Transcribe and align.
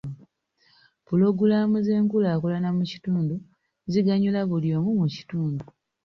Pulogulaamu 1.05 1.77
z'enkulaakulana 1.85 2.69
mu 2.77 2.83
kitundu 2.91 3.35
ziganyula 3.91 4.39
buli 4.49 4.69
omu 4.77 4.91
mu 4.99 5.07
kitundu. 5.15 5.63